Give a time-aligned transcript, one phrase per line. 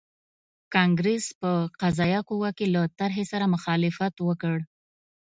[0.73, 1.51] کانګریس په
[1.81, 4.57] قضایه قوه کې له طرحې سره مخالفت وکړ.